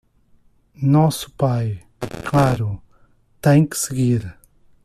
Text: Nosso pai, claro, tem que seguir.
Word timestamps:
Nosso 0.81 1.29
pai, 1.37 1.79
claro, 2.27 2.81
tem 3.39 3.67
que 3.67 3.77
seguir. 3.77 4.35